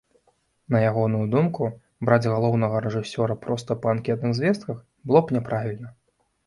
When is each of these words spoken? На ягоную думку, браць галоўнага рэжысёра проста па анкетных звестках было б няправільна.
На 0.75 0.79
ягоную 0.91 1.21
думку, 1.35 1.69
браць 2.09 2.31
галоўнага 2.33 2.75
рэжысёра 2.89 3.39
проста 3.47 3.71
па 3.85 3.95
анкетных 3.95 4.31
звестках 4.41 4.85
было 5.11 5.19
б 5.29 5.39
няправільна. 5.39 5.97